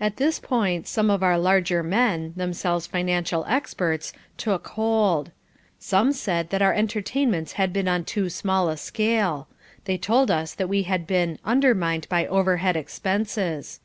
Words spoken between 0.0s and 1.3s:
At this point some of